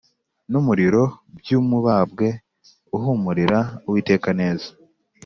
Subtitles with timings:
[0.51, 1.03] N umuriro
[1.37, 2.27] by umubabwe
[2.97, 4.69] uhumurira uwiteka neza